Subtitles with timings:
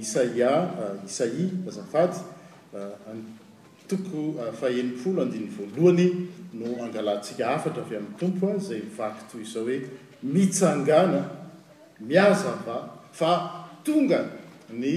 [0.00, 0.48] sasa
[1.68, 2.06] azaa
[3.88, 6.08] toohvoalohany
[6.58, 9.78] no angalantsika afatra avy amin'ny tompoa zay ivaky to izao oe
[10.22, 11.22] mitsangana
[12.08, 12.74] miazav eh,
[13.12, 13.32] fa
[13.84, 14.20] tonga
[14.80, 14.90] ny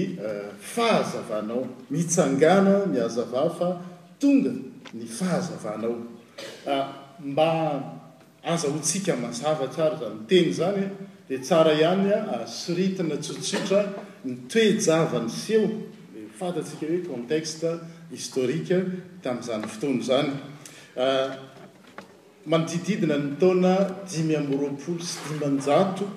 [0.74, 3.24] fahazavanao mitangaa miaza
[3.58, 3.68] fa
[4.20, 4.50] tonga
[4.94, 5.94] ny fahazavnao
[7.24, 7.48] mba
[8.42, 10.88] azahoatsika mazavatsara za my teny zany
[11.28, 13.88] di tsara ihanya eh, syritina tsotsitra
[14.24, 15.66] nitoejava ah, ny seho
[16.14, 17.72] le fatatsika hoe contekxte
[18.10, 18.78] historike
[19.22, 20.32] tami'izany fotony zany
[22.46, 23.74] manodidididina ny taoona
[24.10, 26.08] dimy am' roapolo sy dimanjato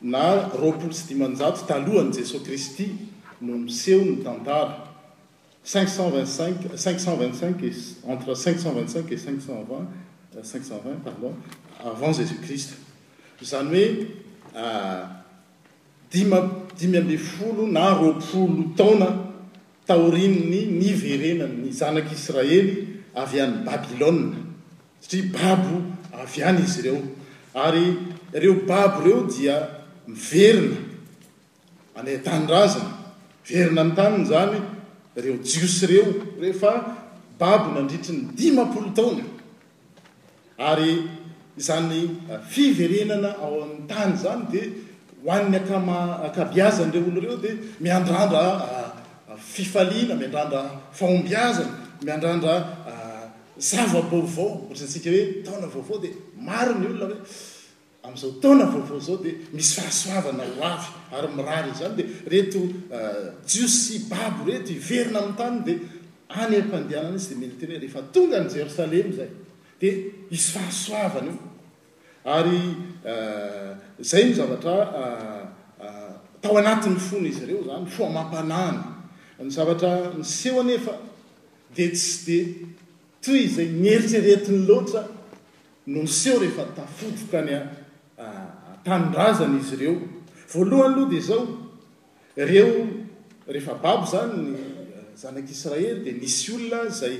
[0.00, 2.88] na roapolo sy dimanjato talohan' jesosy kristy
[3.40, 4.84] no miseho ny tantara
[5.62, 7.32] cinqcenin cincenn e
[8.12, 11.34] entre cicen 2i5nq et cincenint euh, incennt pardon
[11.84, 12.78] avant jésus krist
[13.44, 14.06] zany
[14.54, 15.17] hoe ah,
[16.12, 19.08] dima dimy ambe folo na ropolo taona
[19.86, 24.34] taorininy niverenany zanak'israely avy an babiloa
[25.00, 25.76] satria babo
[26.22, 27.02] avy any izy ireo
[27.64, 27.84] ary
[28.32, 29.54] reo babo reo dia
[30.06, 30.76] miverina
[31.98, 32.90] anea-tanydrazana
[33.50, 34.58] iverina ny taniny zany
[35.22, 36.04] reo jiosy reo
[36.40, 36.72] rehefa
[37.40, 39.24] babo nandritry ny dimapolo taona
[40.68, 40.90] ary
[41.66, 41.98] zany
[42.50, 44.66] fiverenana ao amn'ny tany zany dia
[45.24, 50.60] hoany akama-akabiazany reo olo reo dia miandrandra ah, ah, fifaliana miandrandra
[50.92, 51.70] fahombiazany
[52.04, 52.54] miandrandra
[52.90, 53.26] ah,
[53.58, 56.08] zavabaovao oatry ntsika hoe taona vaovao di
[56.48, 57.20] mari ny olona hoe
[58.04, 62.60] am'izao taona vaovao zao dea misy fahasoavana roafy ary miraryy zany de reto
[63.50, 65.72] jios sybabo reto iverina ami'ny tanyn di
[66.42, 69.28] any am-pandehananaizy semalytena rehefa tonga ny jerosalema zay
[69.80, 69.88] di
[70.30, 71.34] misy fahasoavanaio
[72.28, 72.60] ary
[73.08, 75.44] euh, zay no zavatra euh,
[75.80, 75.86] euh,
[76.42, 78.84] tao anatin'ny fona izy ireo zany foamampanahana
[79.44, 80.92] ny zavatra nyseho anefa
[81.76, 82.38] dia tsy di
[83.22, 85.04] toy zay nyeritseretiny loatra
[85.86, 87.62] no nyseho rehefa tafotokany a
[88.84, 89.96] tanndrazany izy ireo
[90.54, 91.46] voalohany aloha dia zao
[92.36, 92.68] reo
[93.48, 94.58] rehefa baby zany ny
[95.22, 97.14] zanak'israely dia nisy olona zay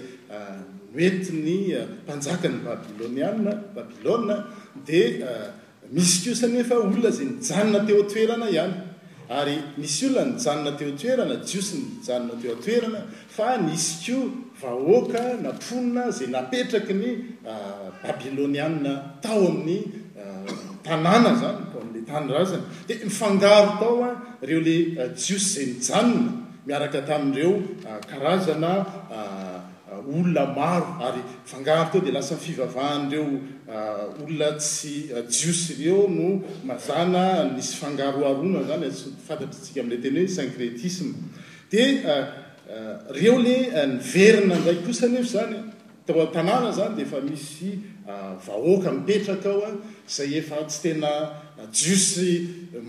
[0.95, 3.33] noety ny euh, mpanjaka ny babloniaa
[3.75, 4.45] babiloa
[4.87, 5.49] dia euh,
[5.93, 8.73] misy ko sanefa olona zay nyjanona teo atoerana ihany
[9.29, 13.01] ary misy olona ny janona teo toerana jiosy ny janona teo atoerana
[13.37, 14.25] fa misy koa
[14.63, 17.07] vahoaka naponina zay napetraky ny
[17.45, 19.79] euh, babilôniana tao amin'ny
[20.85, 24.11] tanàna zany tao a'la tanydrazany dia mifangaro tao a
[24.43, 26.33] reo la jiosy zay ny janona
[26.67, 27.53] miaraka tamin'ireo
[28.11, 28.73] karazana
[30.07, 33.27] olona maro ary ifangaro kao dea lasa nifivavahanyreo
[33.69, 40.19] ah, olona tsy ah, jiosy ireo no mazana misy fangaroarona zany asy fatatrytsika ami'la teny
[40.19, 41.15] hoe sincretisme
[41.71, 42.25] dia ah,
[43.11, 43.57] reo le
[43.93, 45.57] niverina ndray kosa nefa zany
[46.07, 47.71] taoatanàna zany de efa misy
[48.47, 49.71] vahoaka mipetraka ao a
[50.09, 51.11] zay efa tsy tena
[51.73, 52.33] jiosy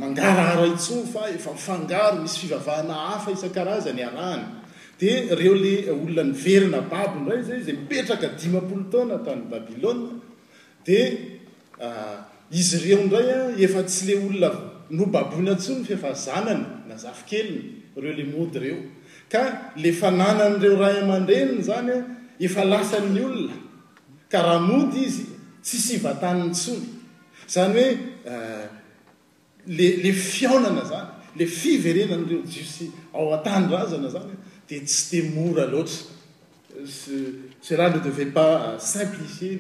[0.02, 4.59] mangaraara itso fa efa mifangaro misy fivavahana hafa isan-karazany arany
[5.00, 5.08] d
[5.40, 10.20] reo la olona nyverina babo indray zay zay mipetraka dimapolo taona tany babilôna
[10.86, 11.04] dia
[11.80, 14.50] ah, izy ireo indray a efa tsy le olona
[14.98, 17.62] no babona ntsony fiefazanany nazafi keliny
[18.02, 18.80] reo la mody ireo
[19.32, 19.42] ka
[19.82, 21.98] le fananany reo ray aman-drenny zany a
[22.46, 23.56] efa lasan'ny olona
[24.32, 25.26] ka raha mody izy
[25.64, 26.78] tsy si vataniny tsony
[27.56, 27.90] zany hoe
[28.34, 28.66] ah,
[29.78, 34.32] le le fiaonana zany le fiverenanyreo sy ao atandrazana zany
[34.68, 36.18] de tsy te mora loatra
[37.62, 39.58] cela no devait pas euh, simplifier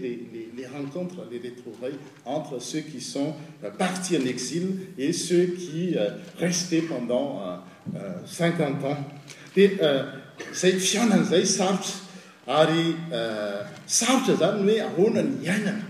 [0.57, 1.93] les rencontres les retrouvail
[2.25, 3.33] entre ceux qui sont
[3.63, 7.41] euh, partis en exil et ceux qui euh, restét pendant
[8.25, 9.03] cinquante ans
[9.55, 9.69] de
[10.53, 11.93] zay fianany zay sarotsy
[12.47, 12.95] ary
[13.85, 15.85] sarotsa zany hoe ahona ny ainana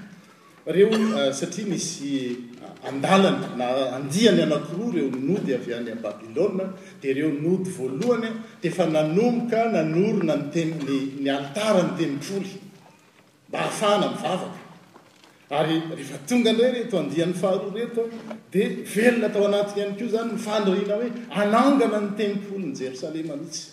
[0.68, 0.92] reo
[1.34, 2.48] satria misy
[2.84, 8.30] andalany na andia ny anakiroa reo nody avy any a babiloa de reo nody voalohany
[8.62, 12.50] dea efa nanomoka nanorona teny altara ny tenimpoly
[13.50, 14.60] mba hahafahana mivavaka
[15.58, 18.02] ary rehefa tonga ndray reto andian'ny faharoa reto
[18.52, 21.10] dia velona tao anatiny any ko zany nyfanyriana hoe
[21.40, 23.68] anangana ny tenimpoly ny jerosalema mihitsy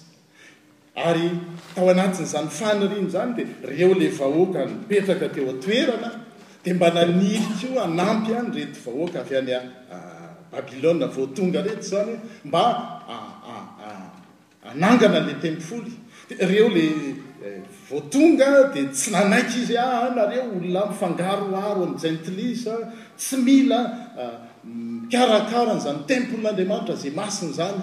[1.06, 1.30] ary
[1.74, 6.25] tao anatin'izany fanyrino zany de reo la vahoaka nipetraka teo atoerana
[6.66, 12.62] demba nanirykio anampy any rety vahoaka avy any ah, babilona voatonga rety zany hoe mba
[13.08, 14.06] ah, ah,
[14.72, 15.92] anangana ale tempofoly
[16.28, 16.84] de reo le
[17.46, 22.64] eh, voatonga de tsy nanaiky izy hoe aha nareo olona mifangaro aro amjantlis
[23.18, 23.78] tsy mila
[24.64, 27.78] mkarakaran'zany tempoolon'andriamanitra zay masiny zany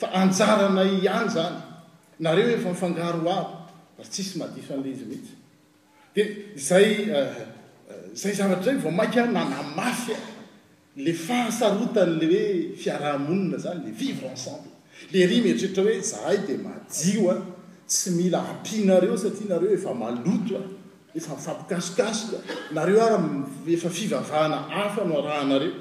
[0.00, 1.56] fa anjaranay ihany zany
[2.24, 3.50] nareo efa mifangaro aro
[4.00, 5.34] ary tsisy mahadisa an'le izy mehitsy
[6.14, 6.22] di
[6.56, 6.88] zay
[7.18, 7.52] eh,
[8.12, 10.16] zay zavatra ndraky vao maika nanamafy a
[11.00, 14.70] le fahasarotany le hoe fiarahamonina zany le vivensemble
[15.12, 17.36] le ry myetsotra hoe zahay dia maio a
[17.86, 20.62] tsy mila ampinareo satria nareo efa malotoa
[21.14, 22.38] efa mifapikasokasoa
[22.74, 23.18] nareo a
[23.70, 25.74] efa fivavahana afa no rahanareo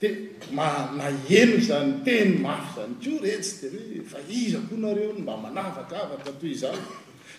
[0.00, 0.10] dia
[0.52, 6.32] ma- naheno zany teny mafy zany ko rehtsy de hoe faizakoa nareo n mba manavakaavata
[6.40, 6.82] toy izany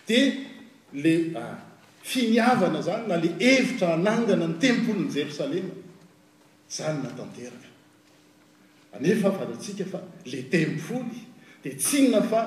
[0.08, 0.24] dia
[0.94, 1.69] le a ah,
[2.04, 5.72] finiavana zany na la evitra anangana ny tempoly ny jerosalema
[6.70, 7.52] zany naantea
[9.04, 11.26] efadatsika fa le tempoly
[11.64, 12.42] di tsinna fa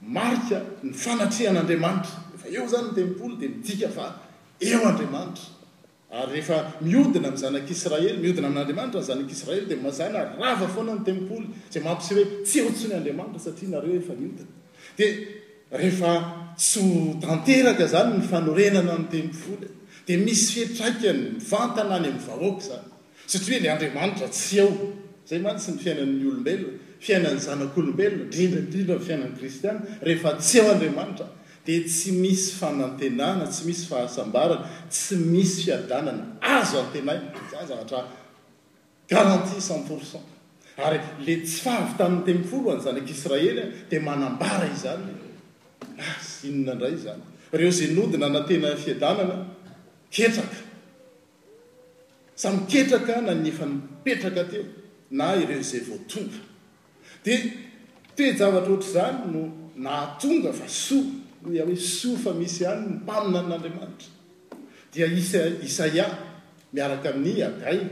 [0.00, 4.18] marika ny fanatrehan'andriamanitra efa eo zany ny tempoly di midika fa
[4.58, 5.46] eo andriamanitra
[6.10, 11.82] ary rehefa miodina m zanak'israely miodina amin'n'andramantra zanak'israely di mazaina rava foana ny tempoly zay
[11.82, 14.42] mampi sy hoe tsy otsyny andriamanitra satria nareoefa miina
[14.96, 15.06] di
[15.70, 19.68] ehefa sy tanteraka zany ny fanorenana ny tempofolo
[20.06, 22.84] dia misy fietraika ny mivantana any amin'ny vahoaka zany
[23.28, 24.92] satria hoe le andriamanitra tsy eho
[25.28, 31.26] zay man tsy ny fiainan''ny olombelono fiainan'ny zanak'olombelona ndrindrandrindrany fiainan'n' kristiana rehefa tsy eho andriamanitra
[31.64, 37.38] dia tsy misy fanantenana tsy misy fahasambarana tsy misy fiadanana azo antena ainy
[37.68, 38.00] zavatra
[39.06, 40.26] garantie cen pourcent
[40.82, 45.26] ary le tsy fahavy ta anin'ny tempofolo ho any zanak'israely a dia manambara iy zany
[45.98, 47.22] asinona ndray zany
[47.54, 49.36] ireo zay nodina na tena fiadanana
[50.10, 50.56] ketraka
[52.34, 54.64] samyketraka na ny efa nipetraka teo
[55.18, 56.38] na ireo zay voatonga
[57.24, 57.38] dia
[58.16, 59.42] toe javatra ohatra zany no
[59.84, 60.98] natonga fa so
[61.50, 64.08] nya hoe soa fa misy any ny mpamina n'andriamanitra
[64.92, 66.04] dia isa isaia
[66.74, 67.90] miaraka amin'ny againa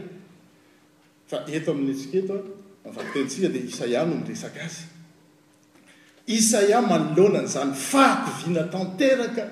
[1.31, 2.41] fa eto amin'ny atsiketoa
[2.89, 4.85] a'fakitentsika dia isaia no miresaka azy
[6.27, 9.45] isaia manolonany zany faaky vina tenteraka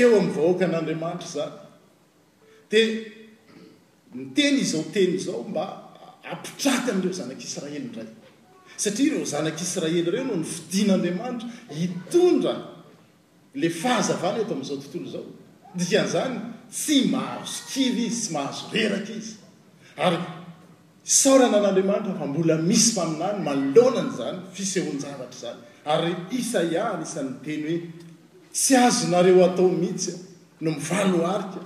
[0.00, 1.54] eo amin'ny vahoaka an'andriamanitra zany
[2.70, 2.80] di
[4.20, 5.64] miteny izao teny izao mba
[6.34, 8.08] apitrakanyreo zanak'israely ndray
[8.84, 11.48] satria reo zanak'israely ireo noho ny fidian'andriamanitra
[11.80, 12.54] hitondra
[13.60, 15.26] le fahazavana eoto ami'izao tontolo zao
[15.80, 16.36] dian'zany
[16.80, 19.34] tsy mahazo kiry izy tsy mahazo reraka izy
[20.06, 20.18] ary
[21.20, 25.60] sorana an'andriamanitra fa mbola misy maminany manolonany zany fisehonjavatra zany
[25.94, 27.76] ary isaia anisan'nyteny hoe
[28.54, 30.14] tsy azonareo atao mihitsya
[30.62, 31.60] no mivaloarika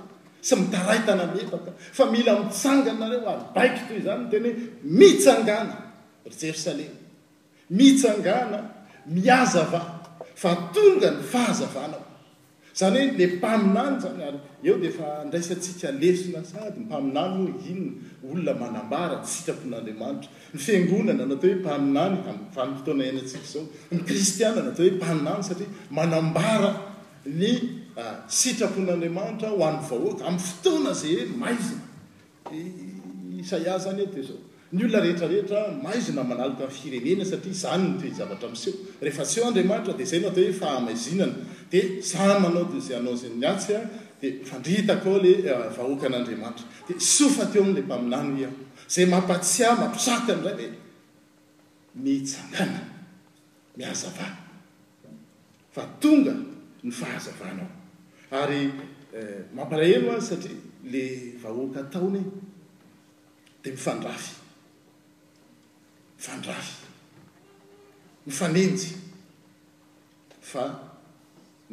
[0.47, 4.63] sa mitaraitana mefaka fa mila mitsanganareo abaikry toy izany no teny hoe
[5.01, 5.75] mitsangana
[6.29, 6.99] ry jerosalema
[7.79, 8.57] mitsangana
[9.15, 9.81] miazava
[10.41, 12.12] fa tonga ny fahazavanako
[12.75, 17.59] zany hoe le mpaminany zany ary eo dia efa andraisantsika lesina sanady ny mpaminany o
[17.69, 23.99] inona olona manambara ny sitrapon'andriamanitra ny fiangonana natao hoe mpaminany amin'yvanny fotoana hanantsika zao ny
[24.07, 26.71] kristiana natao hoe mpaminany satria manambara
[27.39, 27.51] ny
[28.03, 31.83] ah, sitrapon'andriamanitra ho any vahoaka amin'ny fotoana zay hoe maizina
[33.43, 34.39] isay ah zany e te zao
[34.73, 40.93] ny olona rehetraehetramaizona manalkafirenena satria zany nozavatraseoehefa s o adriamanitra de zay nao oefahaana
[41.71, 43.81] de zay manao zay anao amata
[44.21, 46.53] defandritakao lehoanamntra
[46.87, 50.71] d sofateo le mpaianaozay mampatsia mapsaa nray
[52.05, 54.27] dethhmhea sata
[60.93, 61.03] le
[61.43, 62.21] hoataony
[63.61, 64.33] d mifndrafy
[66.23, 66.73] fandravy
[68.27, 68.91] nyfanenjy
[70.51, 70.65] fa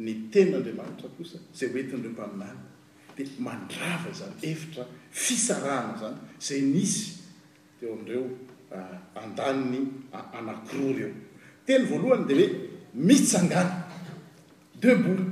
[0.03, 2.57] ny teny'andriamanitra kosa zay hoentin'reo mpaminany
[3.15, 4.83] di mandrava zany efatra
[5.23, 6.17] fisarahana zany
[6.47, 7.01] zay misy
[7.79, 8.23] teo am'dreo
[8.77, 9.79] ah, andanony
[10.37, 11.15] anakiroreo ah,
[11.67, 12.49] teny voalohany de hoe
[13.07, 13.75] mistsangano
[14.81, 15.25] deux boly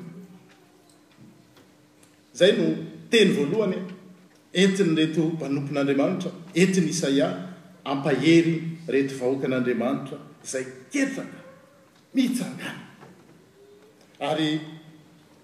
[2.39, 2.65] zay no
[3.11, 3.77] teny voalohany
[4.61, 7.27] entiny reto mpanompon'andriamanitra entiny isaia
[7.83, 8.57] ampahery
[8.89, 11.39] rety vahoakan'andriamanitra zay kesaka
[12.15, 12.75] mihitsangana
[14.29, 14.49] ary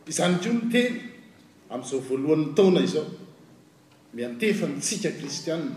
[0.09, 0.85] izany keo ny tely
[1.73, 3.05] amin'izao voalohanyn taona izao
[4.17, 5.75] miantefa nytsika kristiana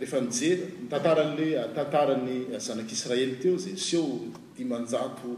[0.00, 1.46] rehefa nijera mitantaran'le
[1.76, 2.32] tantarany
[2.66, 4.04] zanak'israely teo zay seho
[4.56, 5.28] dimanjako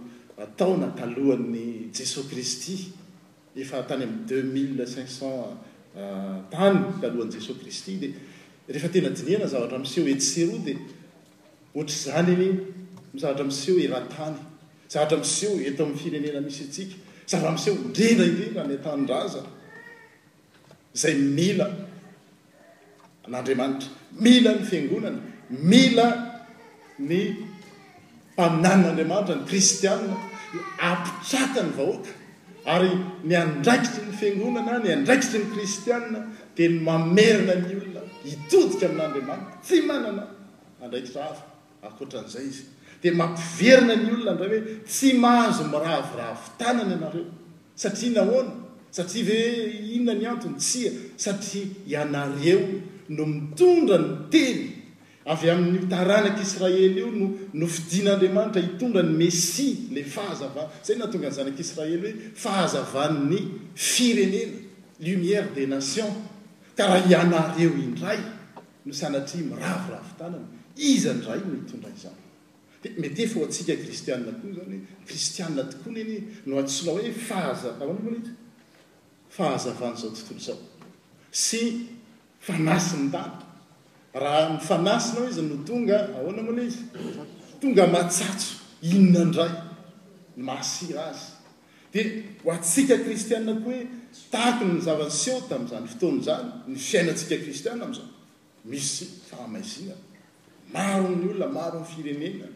[0.47, 2.75] ataona talohan'ny jesos kristy
[3.63, 5.43] efa tany amin'ny deux mille cinq cent
[5.99, 8.09] euh, tany talohan'ny jesos kristy di
[8.71, 10.79] rehefa tena jinihana zavatra miseo etsero dia
[11.75, 12.59] ohatr' zany inyn
[13.14, 14.37] mzaatra miseho era-tany
[14.88, 16.97] savatra miseho eto amin'ny firenena misy ntsika
[17.31, 19.41] zava mseho ndrindra irina ny atandraza
[21.00, 21.67] zay mila
[23.31, 23.88] n'andriamanitra
[24.25, 25.21] mila ny fiangonana
[25.71, 26.07] mila
[27.09, 27.19] ny
[28.33, 30.14] mpaminanan'andriamanitra ny kristiana
[30.91, 32.11] ampitratany vahoaka
[32.75, 32.91] ary
[33.29, 36.19] ny andraikitsy ny fingonana ny andraikitry ny kristiana
[36.57, 40.25] dia mamerina ny olona hitodika amin'andriamanitra tsy manana
[40.85, 41.43] andraikitraafa
[41.83, 42.65] akoatran'izay izy
[43.03, 47.25] dia mampiverina ny olona ndray hoe tsy mahazo miravoravi tanany anareo
[47.83, 48.55] satria nahoana
[48.97, 49.39] satria ve
[49.99, 50.91] inona ny antony tsia
[51.25, 52.61] satria ianareo
[53.17, 54.61] no mitondra ny teny
[55.33, 57.27] avy amin'ny taranak'israely io no
[57.61, 62.12] no fidian'andriamanitra hitondra ny messi la fahazavan zay nah tonga ny zanak'israely hoe
[62.43, 63.39] fahazavanny
[63.75, 64.59] firenena
[65.05, 66.15] lumière des nations
[66.79, 68.21] ka raha ianareo indray
[68.87, 72.14] no sanatri miravoravitanany izy andray i mitondrayzany
[72.85, 76.17] de metyefa ho antsika kristiae koa zany hoe kristiae tokoany iny
[76.50, 78.37] noasinao hoe fzaoana moana izy
[79.37, 80.61] fahazavan'zao tontolo zao
[81.45, 81.61] sy
[82.47, 83.33] fanasiny tany
[84.23, 86.83] raha mifanasina ho izy no tonga aoana moana izy
[87.61, 88.52] tonga matsatso
[88.93, 89.50] inona andray
[90.49, 91.25] masir azy
[91.93, 92.00] de
[92.45, 93.79] ho atsika kristiae koa hoe
[94.35, 98.05] tako nyzavany sehotaam'zany fotoan'zany ny fiainantsika kristiane am'za
[98.71, 99.62] misy fahamai
[100.73, 102.47] maro ny olona maro ny firenena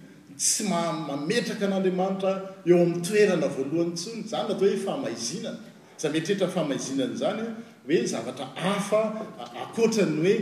[0.40, 2.30] tsy m-mametraka an'andriamanitra
[2.68, 5.60] eo amin'ny toerana voalohanytsony zany natao hoe famaizinana
[6.02, 7.46] zah metrrehetra fahmaizinany zanya
[7.88, 9.00] hoe zavatra hafa
[9.64, 10.36] akoatra ny hoe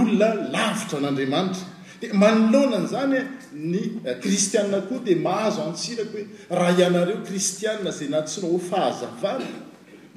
[0.00, 1.64] olona lavitra an'andriamanitra
[2.00, 3.20] dia manononany zanya
[3.72, 3.80] ny
[4.24, 9.46] kristiana koa dia mahazo antsirako hoe raha ianareo kristianne zay natsinao fahazavany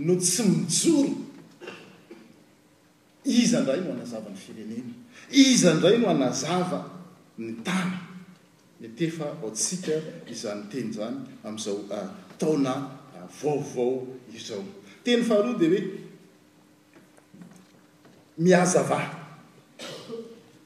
[0.06, 1.14] no tsy mijony
[3.40, 6.86] iza ndra i no anazavany firenena izaa ndray no anazava
[7.38, 8.00] ny tana
[8.82, 9.94] metyefa o tsiaka
[10.32, 14.64] izanyteny zany am'izao ah, taona ah, vaovao izao
[15.04, 15.84] teny faharoa de hoe
[18.38, 19.02] miazava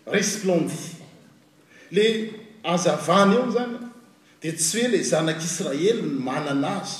[0.05, 0.79] resplendi
[1.91, 2.05] le
[2.63, 3.77] azavany eo zany
[4.41, 6.97] de tsy hoe le zanak'israely ny manana azy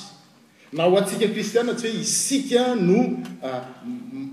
[0.72, 2.98] na ho antsika kristiana tsy hoe isika no
[3.42, 3.66] ah,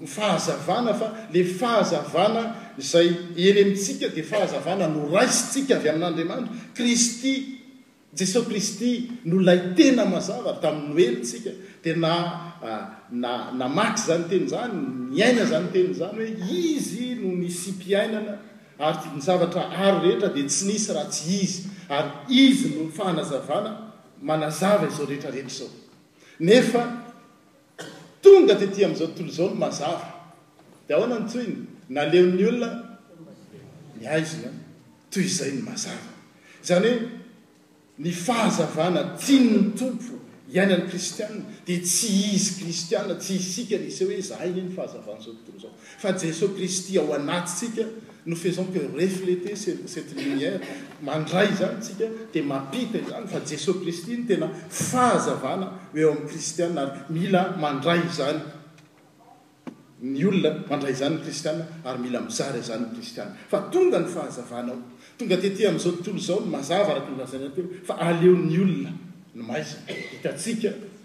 [0.08, 7.34] fahazavana fa le fahazavana izay ely mitsika dia fahazavana no raisitsika avy amin'andriamanitra kristy
[8.16, 11.52] jesos kristy no lay tena mazava ary tamino elitsika
[11.84, 12.12] dia na
[12.64, 14.74] ah, na namaky zany teny zany
[15.14, 16.30] ny aina zany teny izany hoe
[16.76, 18.40] izy no nisy mpiainana
[18.80, 21.60] ary ny zavatra aro rehetra dia tsy nisy raha tsy izy
[21.90, 23.72] ary izy no fahanazavana
[24.24, 25.70] manazava izao rehetrarehetra zao
[26.40, 27.07] nefa
[28.34, 30.07] tonga tety amin'izao tontolo izao ny mazava
[30.88, 31.55] de ahoana ny tsoiny
[31.96, 32.69] na leon'ny olona
[34.00, 34.51] ny aizina
[35.12, 36.10] toy izay ny mazava
[36.63, 37.03] izany hoe
[38.03, 40.13] ny fahazavana tsy ny tompo
[40.55, 41.29] iainan'ny kristiaa
[41.67, 46.53] di tsy izy kristiae tsy hisika rese hoe zahainy ny fahazavan'izao tontolo izao fa jesosy
[46.60, 47.84] kristy ao anatysika
[48.46, 48.67] aison
[48.98, 50.60] refleté cet lière
[51.01, 56.65] mandray zany tsika de mapita izany fa jesos ristyny tena fahazavana oe o am'y kristia
[56.65, 58.39] ary mila mandray zany
[60.27, 61.53] onadray zanyitia
[61.86, 64.77] ary mila mizara izanyian fa tonga ny fahazavanao
[65.17, 68.91] tongatty a'izao tntolo zao mazava rak nlazany a to fa aleony olona
[69.36, 70.27] no aizhitt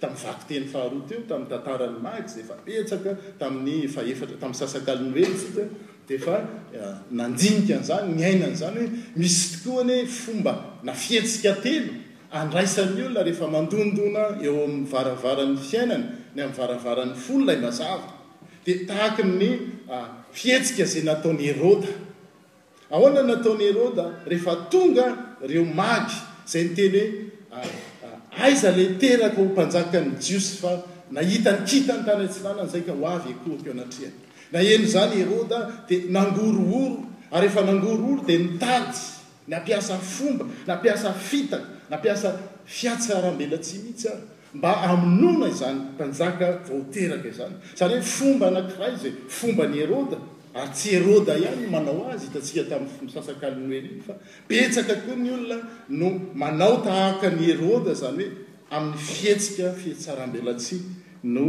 [0.03, 5.63] tam'yvaki teny faharoateo tamn'y tataran'ny maiky de fapetaka tamin'nyertamn'y sasaal no elsika
[6.11, 10.53] Euh, naninika n'zany ny ainanyzany hoe misy tokoany fomba
[10.85, 11.87] na fietsika tely
[12.37, 16.05] andraisan'ny olna rehefa mandondona eo ain'ny varavaran'ny fiainany
[16.37, 18.09] y am'ny varavaran'ny folo lay mazava
[18.67, 19.51] dia tahakny
[19.89, 21.93] euh, fietsika zay nataony eroda
[22.95, 25.07] ahoana nataony eroda rehefa tonga
[25.49, 26.19] reo maky
[26.51, 27.03] zay nyteny
[27.55, 27.73] hoe
[28.05, 30.77] euh, aiza le terako hompanjakany jiosy fa
[31.13, 34.17] nahita ny kitany tany tsilana anzaika ho avy akokeo anatriany
[34.53, 40.45] na heno zany eroda di nangoro oro ary ehfa nangoro oro dia nitantys nampiasa fomba
[40.67, 44.19] nampiasa fitak napiasa fiatsaram-belatsi mihitsy aro
[44.55, 50.19] mba aminona izany mpanjaka vohoteraka izany zany hoe fomba anankirah iza fomba ny eroda
[50.55, 54.15] ary tsy eroda ihany manao azy hitatsika tamin'nysasakaliny er iny fa
[54.49, 58.33] betsaka koa ny olona no manao tahaka ny heroda zany hoe
[58.71, 60.77] amin'ny fihetsika fiatsarambelatsi
[61.25, 61.45] no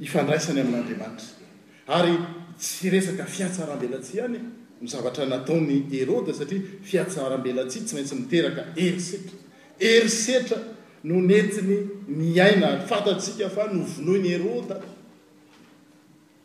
[0.00, 1.42] ifandraisany amin'andriamanitra
[1.86, 2.18] ary
[2.58, 4.38] tsy resaka fiatsarambelatsy hany
[4.80, 9.36] ny zavatra nataony eroda satria fiatsarambelatsi tsy maintsy miteraka eri setra
[9.80, 10.58] erisetra
[11.04, 11.76] no nentiny
[12.08, 14.78] ny aina fantatrtsika fa novonoy ny heroda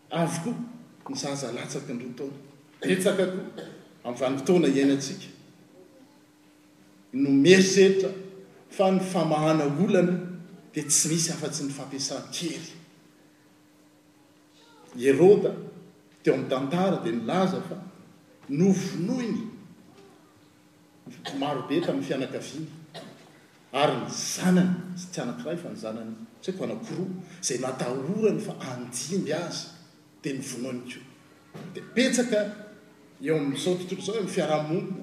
[0.09, 0.55] avokoa
[1.09, 2.35] nyzaza latsaka ndrotaona
[2.81, 3.67] retsakakoa
[4.03, 5.27] amvanitona ihainatsika
[7.13, 8.11] no mesetra
[8.69, 10.13] fa ny famahana olana
[10.73, 12.78] dia tsy misy afa-tsy ny fampiasa kely
[14.97, 15.53] eroda
[16.23, 17.75] teo amin'ny tantara dia nylaza fa
[18.49, 19.41] novonoiny
[21.39, 22.67] marobe tamin'ny fianakaviany
[23.73, 27.07] ary ny zanany sy tsy anakiray fa ny zanany sayko anakoroa
[27.47, 29.67] zay natahorany fa andimy azy
[30.21, 30.99] di ny vonoany ko
[31.73, 32.39] di petsaka
[33.23, 34.95] eo amin''sao tontoro zao ny fiarahamonina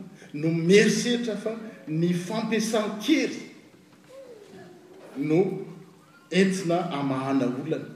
[0.42, 1.50] no merisetra fa
[1.86, 3.42] ny fampiasakery
[5.16, 5.38] no
[6.30, 7.95] entina amahana olany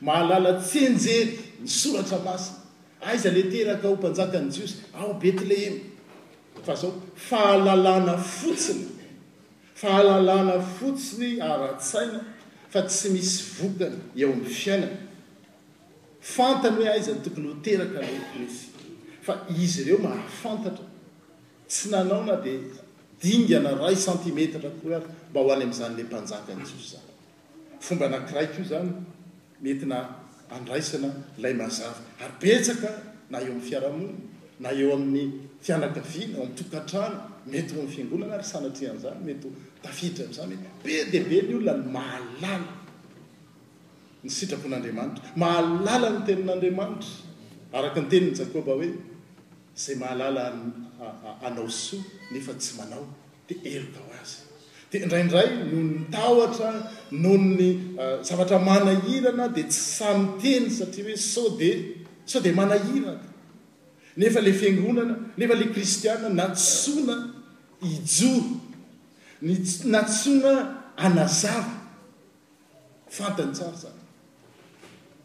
[0.00, 2.58] mahalala tsenjery mysoratra masina
[3.00, 5.80] aiza le teraka o mpanjaka any jiosy ao bethlehema
[6.66, 8.86] fa zao fahallna fotsiny
[9.76, 12.20] fahalalana fotsiny ara-tsaina
[12.72, 14.98] fa tsy misy vokany eo am'ny fiainana
[16.20, 18.62] fantany hoe aizany tokony ho teraka lisy
[19.26, 20.84] fa izy ireo mahafantatra
[21.68, 22.52] tsy nanaona de
[23.22, 25.00] dingana ray centimetrakoa
[25.30, 27.08] mba ho any am'izanyle mpanjaka ny jiosy zany
[27.86, 28.92] fomba anankiraik io zany
[29.66, 30.00] mety na
[30.56, 31.08] andraisana
[31.38, 32.88] lay mazava ary betsaka
[33.30, 34.12] na eo amin'ny fiarahamona
[34.60, 35.24] na eo amin'ny
[35.64, 37.18] fianakaviana amn'ytokatrana
[37.52, 39.48] mety ho amn'ny fiangonana ary sanatrihan'izany mety
[39.84, 42.72] tafitra a'izany hoe be diibe ny io lan mahalala
[44.24, 47.10] ny sitrapon'andriamanitra mahalala ny tenin'andriamanitra
[47.76, 48.88] araka ny teniny jakoba hoe
[49.82, 50.42] zay mahalala
[51.46, 51.96] anao so
[52.32, 53.04] nefa tsy manao
[53.48, 54.45] dia eroka ho azy
[54.90, 56.68] dea indraindray nohony tahotra
[57.10, 61.70] nohony ah, zavatra manahirana dea tsy samyteny satria hoe sao de
[62.24, 63.20] sao de manahirana
[64.16, 67.16] nefa la fiangonana nefa la kristiana natsoana
[67.82, 68.32] ijo
[69.42, 71.72] nnatsoana anazava
[73.16, 74.00] fantany tsara zany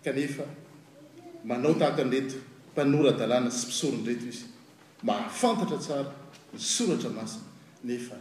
[0.04, 0.44] kanefa
[1.46, 2.36] manao tahaka anreto
[2.74, 4.46] mpanoradalàna sy mpisorinyreto izy
[5.04, 6.06] mahafantatra tsara
[6.54, 7.46] mysoratra masina
[7.84, 8.18] nefa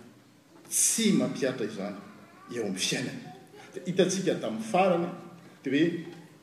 [0.70, 1.96] sy mampiatra izany
[2.54, 3.20] eo amin'ny fiainany
[3.74, 5.08] de hitatsika tamin'ny farany
[5.64, 5.90] de hoe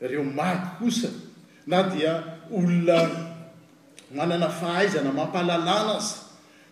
[0.08, 1.08] reo maiky kosa
[1.66, 2.12] na dia
[2.56, 2.98] olona
[4.16, 6.18] manana fahaizana mampahalalàna azy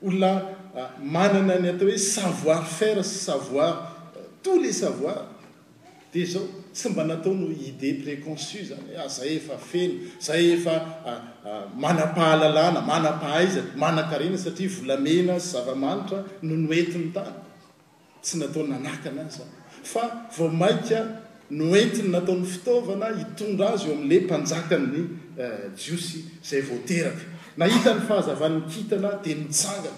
[0.06, 0.32] olona
[0.76, 5.20] ah, manana ny atao hoe savoir faire sy savoir ah, tous les savoir
[6.12, 6.44] de zao
[6.76, 10.74] sy mba natao no idée préconsus zanya ah, zay efa feny zay efa
[11.76, 17.36] manapahalalàna mana-pahaizana mana-karena satria volamena sy zavamanitra no noentiny tany
[18.26, 19.44] tsy nataony anak anazya
[19.92, 20.04] fa
[20.36, 20.98] vao maika
[21.58, 25.00] noentiny nataon'ny fitaovana hitondra azy eo amin'la mpanjakany
[25.42, 27.24] eh, jiosy zay voateraka
[27.62, 29.92] nahitan'ny fahazavanyny kintana dia mitsangana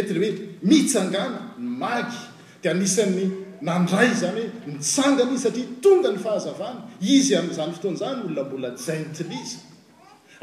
[0.00, 0.32] ety leoe
[0.72, 2.20] mitsangana ny maky
[2.62, 3.24] di anisan'ny
[3.68, 6.78] nandray zany hoe mitsangana izy satria tonga ny fahazavany
[7.16, 9.58] izy amin'izany fotoanazany olona mbola jentiny izy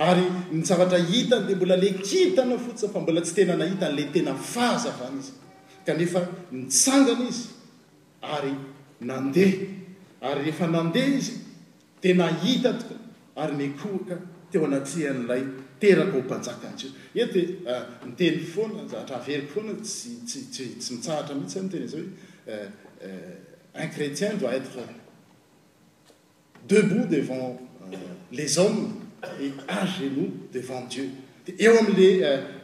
[0.09, 0.25] ary
[0.59, 5.33] nyzavatra hitany de mbola le kintana fotsi fa mbola tsy tena nahitan'la tena fahazavany izy
[5.85, 7.49] kanefa mitsangana izy
[8.21, 8.53] ary
[9.01, 9.65] nandeha
[10.21, 11.33] ary rehefa nandeha izy
[12.01, 12.95] tena hita toka
[13.35, 14.15] ary nyakohoka
[14.51, 15.43] teo anatihan'ilay
[15.81, 16.91] terabo mpanjaka anzeo
[17.21, 22.07] e ti eh, miteny foana zahatra averiky foana tstsy mitsaratra mihitsy za ntena za hoe
[22.47, 22.67] eh,
[23.03, 24.79] eh, un chrétien doi être
[26.67, 27.59] debout devant
[28.31, 28.93] les hommes
[29.41, 31.09] et angenoux devant dieu
[31.45, 32.60] di eo am'le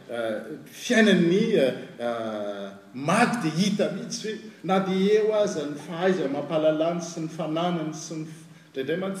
[0.72, 2.70] fiainanny eh, eh,
[3.08, 8.96] aky dihita mitsy hoe na di eo aza ny fahaiza mampahalaln sy ny fanany syraidr
[9.04, 9.18] ath-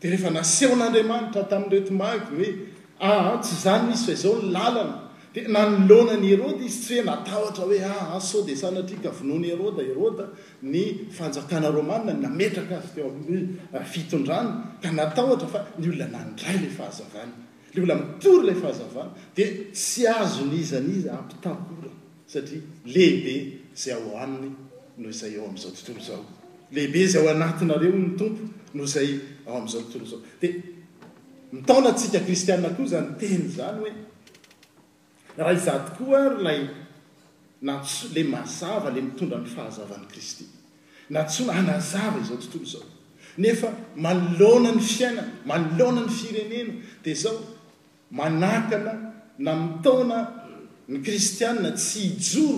[0.00, 2.52] dea rehefa nasehon'andriamanitra tamin'n'retimaikyny hoe
[3.00, 4.98] aha ah, tsy zany izy sa izao n làlana
[5.34, 9.10] dia nanolona ny heroda izy tsy hoe natahotra hoe aha ah, so de sana atrika
[9.10, 10.26] vonoany heroda erôda
[10.62, 13.40] ny fanjakana romanina nametraka azy teo amin'nyo
[13.72, 14.50] eh, fitondrano
[14.82, 17.32] ka natahtra fa ny olona nandray lay fahazavany
[17.74, 21.90] le olona mitory lay fahazavana dia sy azo n izan' izy ampitapora
[22.32, 22.62] satria
[22.94, 23.34] lehibe
[23.82, 24.48] zay aohaniny
[25.00, 26.22] noho izay eo ami'izao tontolo zao
[26.72, 28.42] lehibe izay ao anatinareo ny tompo
[28.74, 30.48] noh zay ao am'izao tontolo izao di
[31.52, 33.92] mitaona tsika kristiaa koa zany teny zany hoe
[35.36, 36.60] raha izatokoa ary lay
[37.62, 40.44] natso le mazava le mitondra ny fahazavany kristy
[41.10, 42.88] natsona hanazava izao tontolo zao
[43.38, 47.38] nefa malonany fiaina malona ny firenena di zao
[48.10, 48.92] manakana
[49.38, 50.18] na mitaona
[50.88, 52.54] ny kristiana tsy hijory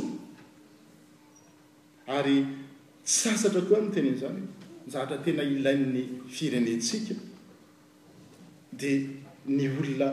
[2.16, 2.37] ary
[3.09, 4.44] tsasatra koa notene nzanyh
[4.87, 7.14] nzavatra tena ilain'ny firenentsika
[8.79, 8.99] dia
[9.57, 10.09] ny olona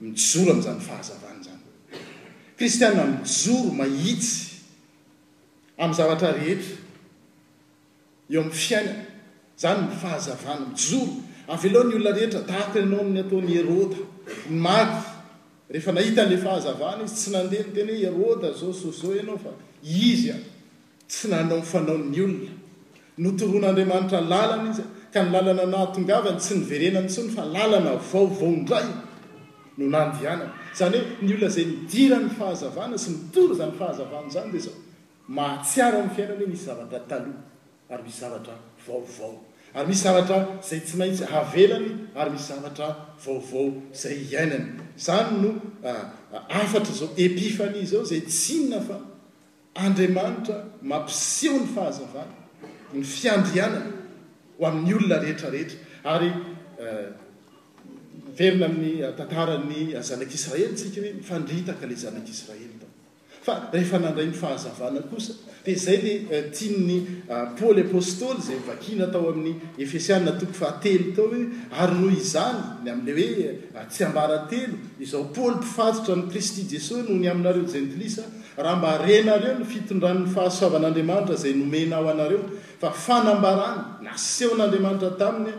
[0.00, 1.64] mijoro am'izany y fahazavana zany
[2.56, 4.38] kristiaa mijoro mahitsy
[5.82, 6.76] amn'ny zavatra rehetra
[8.32, 9.06] eo amin'ny fiainana
[9.62, 11.12] zany ny fahazavana mijoro
[11.52, 14.00] avy eloha ny olona rehetra taakoanaony ataony herota
[14.50, 15.00] ny maty
[15.72, 19.50] rehefa nahita an'la fahazavana izy tsy nandeha no tenyho herota zao zozo ianao fa
[19.84, 20.36] izy a
[21.08, 22.50] tsy nanao nfanao'ny olona
[23.22, 28.86] notoroan'andriamanitra lalana izy ka ny lalana naatongavany sy niverenany tsony fa lalana vaovaondray
[29.78, 30.46] no nandanana
[30.78, 34.78] zany hoe ny olona zay nidira n'ny fahazavana sy mitoro zany fahazavna zany de zao
[35.36, 37.38] mahatsiara n'ny fiainany hoe misy zavatra taloha
[37.90, 38.54] ary misy zavatra
[38.86, 39.32] vaovao
[39.76, 40.36] ary misy zavatra
[40.68, 41.88] zay tsy maitsy havelany
[42.20, 42.86] ary misy zavatra
[43.24, 43.64] vaovao
[44.02, 44.68] zay iainany
[45.06, 45.50] zany no
[45.88, 46.02] ah,
[46.36, 49.15] ah, afatra zao epifani zao zay tsnnafa
[49.78, 52.34] andriamanitra mampiseho ny fahazavana
[52.94, 53.92] ny fiandrianana
[54.58, 55.78] ho amin'ny olona rehetrarehetra
[56.14, 56.30] ary
[56.80, 57.06] eh,
[58.38, 62.85] verina amin'ny eh, tantarany zanak'israely sika hoe mifandritaka ilay zanak'israely
[63.46, 65.32] fa rehefa nandray mifahazavana kosa
[65.64, 69.54] dia zay le eh, tian ny ah, paôly apostôly zay vakina tao amin'ny
[69.84, 71.42] efesianna tomko faatelo tao hoe
[71.82, 73.44] ary noho izany ny amin'le hoe
[73.82, 78.24] atsy eh, ambara telo izao paoly mpifatotra ny kristy jesos noho ny aminareo jentilisa
[78.58, 82.42] raha mba renareo no fitondran'ny fahasoavan'andriamanitra zay nomena ao anareo
[82.82, 85.54] fa fanambarana nasehoan'andriamanitra taminya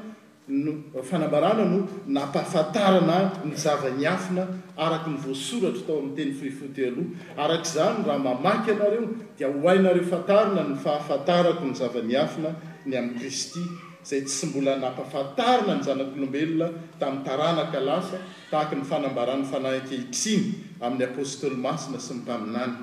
[0.48, 0.72] no
[1.04, 8.06] fanambarana no nampafatarana ny zava-ny afina araka ny voasoratra tao amin'ny teny fohifoto aloha arak'izany
[8.08, 12.56] raha mamaky anareo dia hohainareo fantarina ny fahafantarako ny zava-ni afina
[12.86, 13.60] ny amin'ny tristi
[14.06, 18.18] zay sy mbola napafatarana ny zanak'lombelona tamin'ny taranaka lasa
[18.50, 22.74] tahaka ny fanambarana fanahikehitriny amin'ny apôstoly masina sy ny mpaminany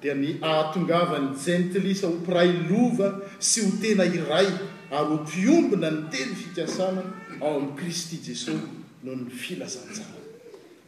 [0.00, 7.02] dia ny ahatongavany jentlisa hopiray lova sy ho tena iray pibna nytenyfaana
[7.40, 8.56] ao amn'y kristy jesos
[9.02, 10.06] noo y filahteolta'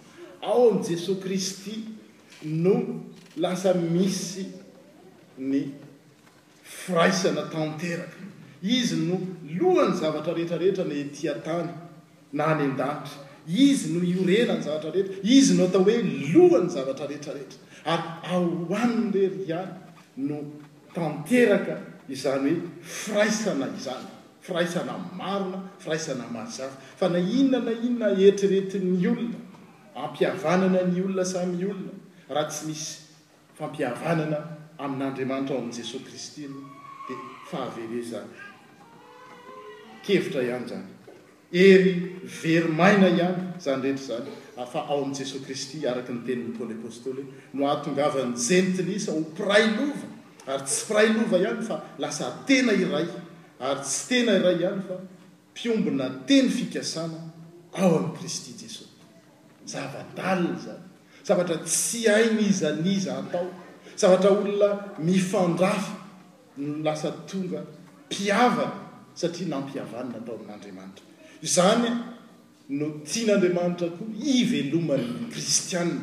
[0.50, 1.74] ao amin'y jesos kristy
[2.64, 2.76] no
[3.44, 4.44] lasa misy
[5.50, 5.60] ny
[6.76, 8.20] firaisana tanteraka
[8.78, 9.16] izy no
[9.60, 11.70] lohany zavatra rehetrarehetra ny tiatany
[12.36, 13.16] na hany andatra
[13.66, 15.98] izy no iorena ny zavatra rehetra izy no atao hoe
[16.34, 17.60] lohany zavatra rehetrarehetra
[17.94, 18.44] ary ao
[18.82, 19.72] aniny reryihany
[20.28, 20.38] no
[20.94, 21.76] tanteraka
[22.08, 22.70] izany hoe
[23.04, 24.08] firaisana izana
[24.42, 29.38] firaisana marona firaisana mazafa fa na inona na inona eritrireti'ny olona
[30.04, 31.92] ampiavanana ny olona samynyolona
[32.28, 32.90] raha tsy misy
[33.58, 34.38] fampiavanana
[34.84, 36.70] amin'andriamanitra ao amn'ny jesosy kristy noa
[37.08, 37.16] dia
[37.50, 38.36] fahavere zany
[40.06, 40.88] kevitra ihany zany
[41.52, 41.92] ery
[42.42, 44.30] verymaina ihany zany rehetra zany
[44.72, 50.15] fa ao amin'y jesos kristy araky nytenin'ny poly apostoly hoe no ahatongavan'ny jentilisa hopiray lova
[50.46, 53.06] ary tsy iray lova ihany fa lasa tena iray
[53.66, 54.94] ary tsy tena iray hany fa
[55.52, 57.18] mpiombina te ny fikasana
[57.78, 58.90] ao amin'y kristy jesosy
[59.72, 60.82] zava-dalina zany
[61.26, 63.48] zavatra tsy ainyizaniza atao
[63.98, 65.96] zavatra olona mifandrafa
[66.58, 67.60] no lasa tonga
[68.08, 68.72] mpiavana
[69.14, 71.04] satria nampiavanina atao amin'n'andriamanitra
[71.42, 71.92] zany a
[72.78, 74.08] no tia n'andriamanitra koa
[74.40, 75.98] ivelomany kristianna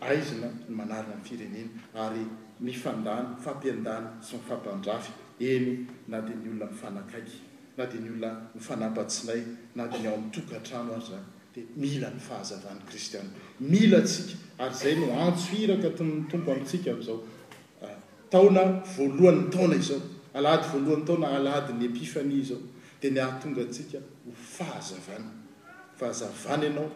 [0.00, 2.24] aizna n aarina firenena ary
[2.60, 7.30] mifndan fampindana sy mifampandrafy en na di ny olona mifanakaik
[7.76, 9.42] na di yolona mifanapatsinay
[9.74, 16.90] na dy ao a'nytokatrano ayzany d mila ny fahazavn'ny risiaiatsika aryzay no antsoika tytomo atsika
[17.00, 20.02] azaotaona ah, voalohany taona izao
[20.36, 22.62] alaady voaloannytaona alaadyny epifani izao
[23.00, 23.98] d ny atongatsika
[24.34, 26.90] fahazafahazavana anao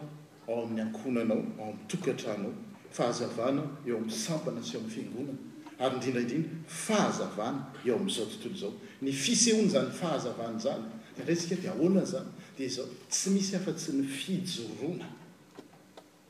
[0.47, 2.53] ao amin'ny akonanao ao anytokatranao
[2.93, 5.37] fahazavana eoamn'y sampana sy o amn'ny fiangonana
[5.79, 10.83] ary indrindraindrina fahazavana eo am''zao tontolo zao ny fisehona zany fahazavnzany
[11.17, 15.07] dresika di aoana zany de zao tsy misy afatsy ny fijorona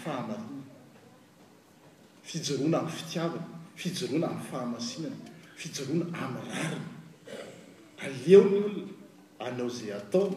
[0.02, 3.40] fahaanafjoonaam'y fitiavna
[3.76, 5.16] fijoona am'y fahaasinaa
[5.60, 6.88] fijoona am'y rarina
[8.04, 8.99] aleonolona
[9.40, 10.30] anao zay atao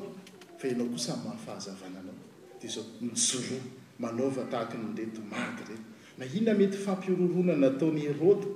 [0.62, 2.16] fa anao kosay mafahazavana anao
[2.62, 3.60] dia zao nizoo
[4.00, 5.84] manaova tahak nyndeto maty reny
[6.18, 8.48] mahiona mety fampirorona nataony eroda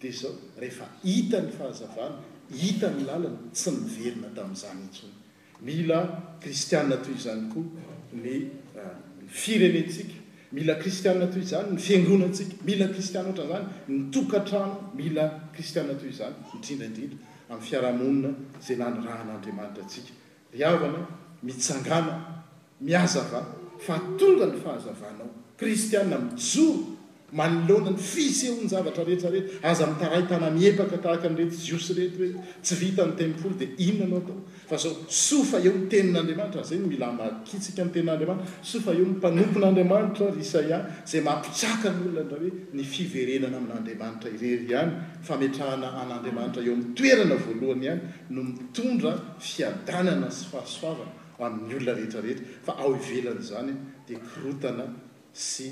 [0.00, 2.18] dia zao rehefa hita ny fahazavana
[2.60, 5.12] hitany lalana tsy miverina tami'izany itsony
[5.66, 5.98] mila
[6.42, 8.34] kristiaa toy zany koa ah, ny
[9.42, 10.14] firenentsika
[10.56, 15.24] mila kristiaa toy zany ny fiangonatsika mila kristiana ohatranzany ny tokatrano mila
[15.54, 18.28] kristiaa toy izany idrindraindrindra amin'ny fiarahamonina
[18.60, 20.12] zay nano rahan'andriamanitra atsika
[20.54, 20.98] ryavana
[21.42, 22.14] mitsangana
[22.80, 23.40] mihahzava
[23.78, 26.96] fa tonga ny fahazavanao kristianna mijoro
[27.32, 32.44] manolona ny fisy eo ny zavatra rehetrarehetra aaza mitaraytana miepaka tahaka arety jiosy rety hoe
[32.62, 34.38] tsy vita ny tempolo dia iono anao atao
[34.70, 41.20] fa zao sofa eo ntenin'andriamanitra zay milamakitsika amin'ny tenin'andriamanitra sofa eo nimpanompon'andriamanitra ry saiahy zay
[41.26, 44.92] mampitsaka nyolona ndra hoe ny fiverenana amin'andriamanitra irery ihany
[45.28, 48.00] fametrahana an'andriamanitra eo mi'toerana voalohany hany
[48.32, 49.12] no mitondra
[49.50, 51.04] fiadanana sy fahasofava
[51.44, 53.72] amin'ny olona rehetrarehetra fa ao ivelany zany
[54.06, 54.84] dia krotana
[55.48, 55.66] sy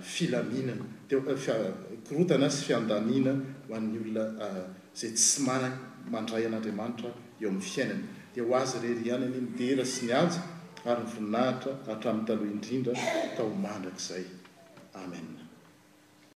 [0.00, 1.72] filaminana de eh,
[2.08, 3.32] korotana sy fiandaniana
[3.68, 4.24] ho an'ny olona
[4.94, 5.78] izay eh, tsy manaky
[6.12, 7.10] mandray an'andriamanitra
[7.40, 7.98] eo amin'ny fiainany
[8.34, 10.38] dia ho azy reryihany any midera sy ny asy
[10.90, 12.92] ary ny voninahitra hatramin'ny taloha indrindra
[13.36, 14.24] ka ho mandraka izay
[15.04, 15.45] amen